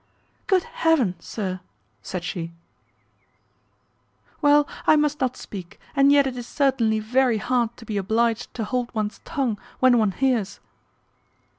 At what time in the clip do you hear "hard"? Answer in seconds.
7.37-7.77